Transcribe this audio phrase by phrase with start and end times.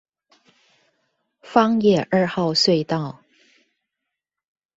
[1.43, 3.21] 枋野二號隧道